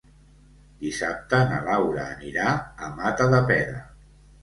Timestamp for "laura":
1.69-2.07